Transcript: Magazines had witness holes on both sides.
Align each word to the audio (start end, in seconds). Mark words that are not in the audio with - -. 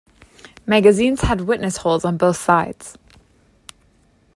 Magazines 0.65 1.21
had 1.21 1.41
witness 1.41 1.77
holes 1.77 2.03
on 2.05 2.17
both 2.17 2.37
sides. 2.37 2.97